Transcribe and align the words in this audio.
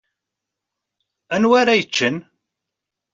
Anwa 1.35 1.55
ara 1.61 1.73
yeččen? 1.79 2.15